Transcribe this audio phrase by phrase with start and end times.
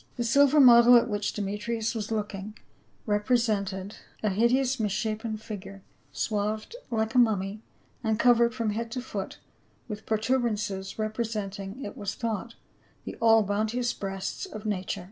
[0.15, 2.57] The silver model at which Demetrius was looking,
[3.05, 4.31] represented 356 PA UL.
[4.31, 7.61] a hideous mis shapen figure, swathed like a mummy
[8.03, 9.37] and covered from head to foot
[9.87, 12.55] with protuberances representing, it was thought,
[13.05, 14.99] the all bounteous breasts of nature.